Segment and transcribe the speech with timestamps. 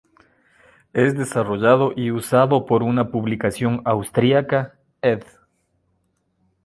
[0.93, 5.23] Es desarrollado y usado por una publicación austriaca Ed.